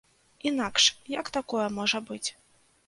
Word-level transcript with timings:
Інакш, 0.51 0.85
як 1.19 1.31
такое 1.39 1.67
можа 1.77 2.05
быць? 2.11 2.25